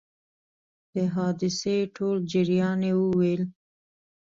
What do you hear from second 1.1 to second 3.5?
حادثې ټول جریان یې وویل.